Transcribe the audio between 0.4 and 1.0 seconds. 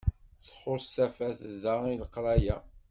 Txuṣṣ